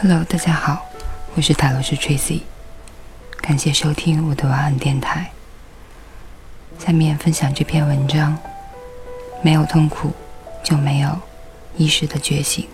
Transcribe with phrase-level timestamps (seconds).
[0.00, 0.86] Hello，大家好，
[1.34, 2.42] 我是塔罗斯 Tracy，
[3.40, 5.30] 感谢收听我的晚安电台。
[6.78, 8.36] 下面分享这篇文章：
[9.42, 10.12] 没有痛苦，
[10.62, 11.18] 就没有
[11.76, 12.68] 意识的觉醒。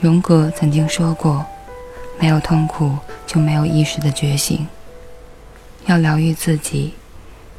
[0.00, 1.46] 荣格曾经说过
[2.20, 2.96] ：“没有痛苦，
[3.26, 4.66] 就没有意识的觉醒。
[5.86, 6.94] 要疗愈自己，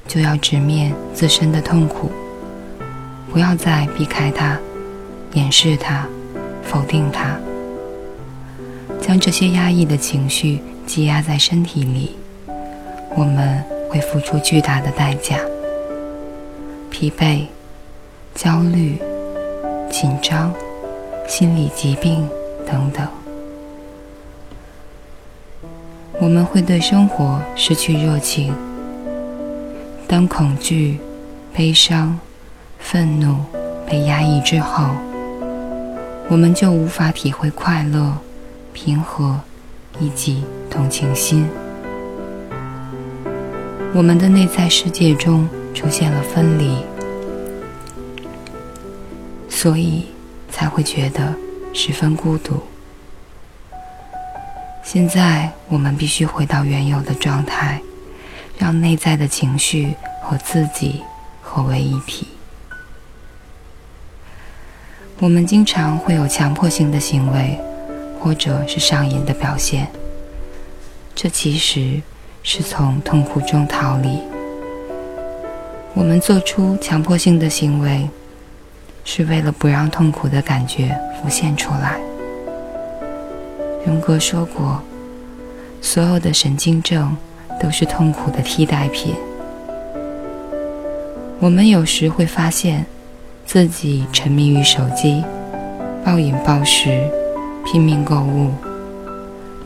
[0.08, 2.12] 就要直面自身的痛苦，
[3.32, 4.58] 不要再避开它，
[5.34, 6.08] 掩饰它。”
[6.62, 7.36] 否定它，
[9.02, 12.16] 将这些压抑的情绪积压在身体里，
[13.16, 15.40] 我们会付出巨大的代价：
[16.92, 17.48] 疲惫、
[18.36, 19.00] 焦虑、
[19.90, 20.54] 紧张、
[21.28, 22.30] 心理疾病
[22.68, 23.08] 等等。
[26.22, 28.54] 我们会对生活失去热情。
[30.08, 31.00] 当恐惧、
[31.54, 32.20] 悲伤、
[32.78, 33.38] 愤怒
[33.86, 34.90] 被压抑之后。
[36.32, 38.16] 我们就无法体会快乐、
[38.72, 39.40] 平和
[40.00, 41.48] 以及同情心。
[43.96, 46.76] 我们的内在世界中出现了分离，
[49.50, 50.06] 所以
[50.52, 51.34] 才会觉得
[51.74, 52.62] 十分孤独。
[54.92, 57.80] 现在我们必须回到原有的状态，
[58.58, 61.04] 让内在的情绪和自己
[61.44, 62.28] 合为一体。
[65.20, 67.60] 我们经常会有强迫性的行为，
[68.20, 69.88] 或者是上瘾的表现。
[71.14, 72.02] 这其实
[72.42, 74.20] 是从痛苦中逃离。
[75.94, 78.10] 我们做出强迫性的行为，
[79.06, 82.00] 是为了不让痛苦的感觉浮现出来。
[83.86, 84.82] 荣格说过，
[85.82, 87.16] 所有的神经症
[87.62, 89.16] 都是痛苦的替代品。
[91.40, 92.86] 我们有时会发现。
[93.52, 95.24] 自己沉迷于手机，
[96.06, 97.02] 暴饮暴食，
[97.66, 98.52] 拼命购物，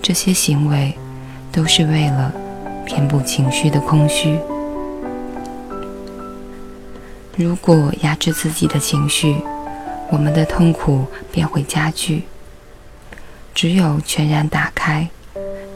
[0.02, 0.94] 这些行为
[1.52, 2.32] 都是为了
[2.86, 4.40] 填补情绪的空虚。
[7.36, 9.36] 如果压制自己的情绪，
[10.10, 12.24] 我们的痛苦便会加剧。
[13.54, 15.08] 只有全然打开，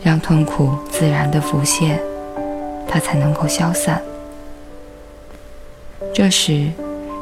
[0.01, 1.99] 让痛苦自然的浮现，
[2.87, 4.01] 它才能够消散。
[6.13, 6.69] 这时。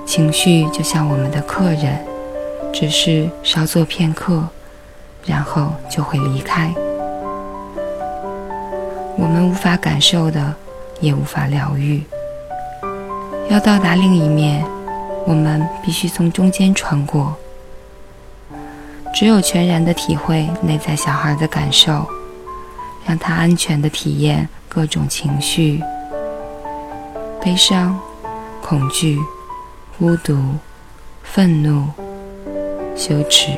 [0.08, 1.98] 情绪就像我们的客人，
[2.72, 4.48] 只是稍作片刻，
[5.26, 6.72] 然后就会离开。
[9.18, 10.54] 我们无法感受的，
[11.00, 12.04] 也无法疗愈。
[13.50, 14.64] 要到达另一面，
[15.26, 17.36] 我们必须从中间穿过。
[19.16, 22.06] 只有全然的体会内在小孩的感受，
[23.06, 25.81] 让他安全的体验各种情绪：
[27.42, 27.98] 悲伤、
[28.62, 29.18] 恐惧。
[29.98, 30.38] 孤独、
[31.24, 31.88] 愤怒、
[32.98, 33.58] 羞耻、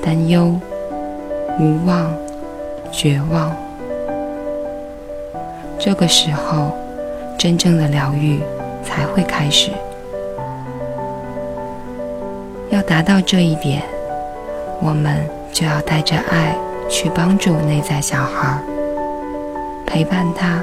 [0.00, 0.56] 担忧、
[1.58, 2.14] 无望、
[2.92, 3.52] 绝望。
[5.80, 6.70] 这个时候，
[7.36, 8.38] 真正的疗愈
[8.84, 9.72] 才会开始。
[12.70, 13.82] 要达到这一点，
[14.80, 16.56] 我们就要带着爱
[16.88, 18.58] 去帮助内在小孩，
[19.86, 20.62] 陪伴他，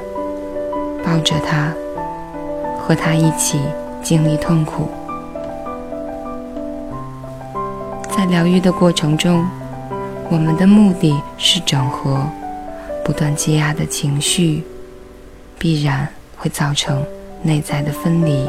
[1.03, 1.73] 抱着他，
[2.79, 3.59] 和他一起。
[4.03, 4.87] 经历痛苦，
[8.15, 9.43] 在疗愈的过程中，
[10.29, 12.23] 我们的目的是整合
[13.03, 14.63] 不断积压的情绪，
[15.57, 17.03] 必然会造成
[17.41, 18.47] 内在的分离。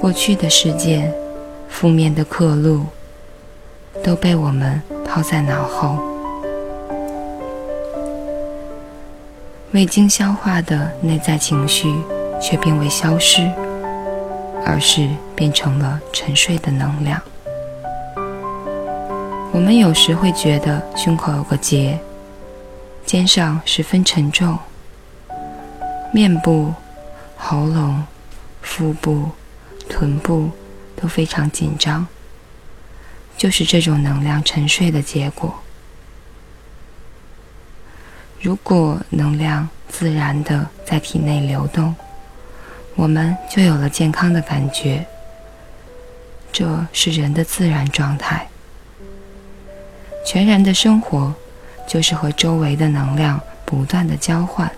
[0.00, 1.12] 过去的事件、
[1.68, 2.82] 负面的刻录，
[4.02, 5.98] 都被我们抛在脑后，
[9.72, 11.94] 未经消化的内在情绪
[12.40, 13.50] 却并未消失。
[14.68, 17.22] 而是变成了沉睡的能量。
[19.52, 21.96] 我们有时会觉得胸口有个结，
[23.04, 24.58] 肩上十分沉重，
[26.12, 26.74] 面部、
[27.36, 28.02] 喉咙、
[28.60, 29.30] 腹部、
[29.88, 30.50] 臀部
[31.00, 32.04] 都非常紧张，
[33.36, 35.54] 就是这种能量沉睡的结果。
[38.40, 41.94] 如果能量自然的在体内流动，
[42.94, 45.04] 我们就有了健康的感觉，
[46.52, 48.46] 这是人的自然状态。
[50.24, 51.34] 全然的生活
[51.86, 54.70] 就是和周围的能量不断的交换，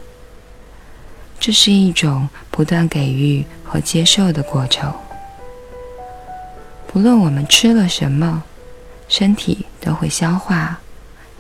[1.41, 4.93] 这是一种不断给予和接受的过程。
[6.87, 8.43] 不论我们吃了什么，
[9.09, 10.79] 身体都会消化，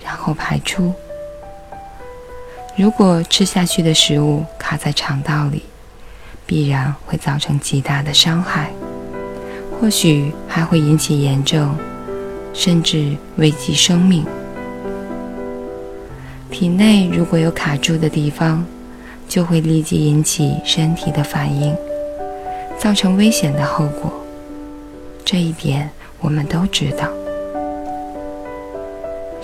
[0.03, 0.93] 然后排出。
[2.77, 5.63] 如果吃下去的食物卡在肠道里，
[6.47, 8.71] 必然会造成极大的伤害，
[9.79, 11.77] 或许还会引起炎症，
[12.55, 14.25] 甚至危及生命。
[16.51, 18.65] 体内如果有卡住的地方，
[19.29, 21.77] 就会立即引起身体的反应，
[22.79, 24.11] 造成危险的后果。
[25.25, 25.91] 这一点
[26.21, 27.07] 我们都知道。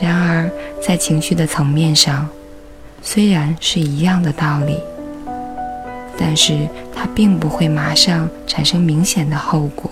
[0.01, 0.51] 然而，
[0.83, 2.29] 在情绪的层面上，
[3.01, 4.79] 虽然是一样的道理，
[6.19, 9.91] 但是它并不会马上产生明显的后果，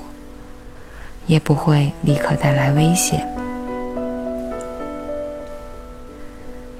[1.26, 3.26] 也不会立刻带来危险。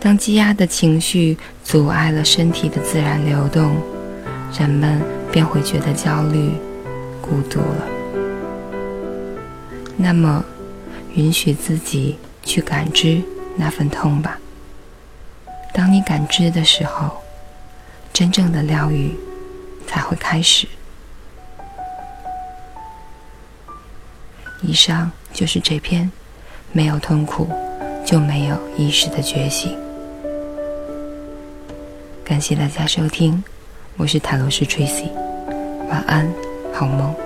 [0.00, 3.76] 当积压的情绪阻碍了身体的自然流动，
[4.58, 6.50] 人们便会觉得焦虑、
[7.20, 7.86] 孤独了。
[9.96, 10.44] 那么，
[11.14, 12.19] 允许自己
[12.52, 13.22] 去感知
[13.56, 14.38] 那份痛吧。
[15.72, 17.22] 当你感知的时候，
[18.12, 19.16] 真正的疗愈
[19.87, 20.69] 才会开始。
[24.60, 26.12] 以上就是这篇，
[26.72, 27.49] 没有痛苦，
[28.04, 29.75] 就没有意识的觉醒。
[32.22, 33.43] 感谢大家收听，
[33.96, 35.08] 我是塔罗斯 Tracy，
[35.88, 36.31] 晚安，
[36.75, 37.21] 好梦。